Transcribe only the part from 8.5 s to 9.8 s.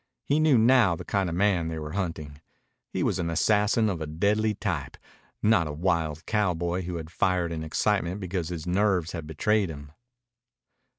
nerves had betrayed